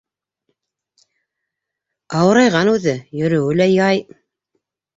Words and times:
Ауырайған 2.23 2.73
үҙе, 2.73 2.97
йөрөүе 3.23 3.61
лә 3.63 3.71
яй. 3.77 4.05